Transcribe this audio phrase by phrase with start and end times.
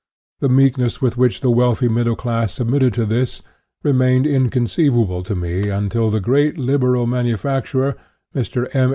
[0.39, 3.43] The meekness with which the wealthy middle class submitted to this,
[3.83, 7.95] remained inconceivable to me until the great Liberal manufacturer,
[8.35, 8.63] Mr.
[8.71, 8.89] W.